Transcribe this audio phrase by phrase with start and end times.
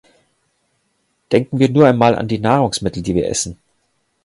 [1.31, 3.59] Denken wir nur einmal an die Nahrungsmittel, die wir essen.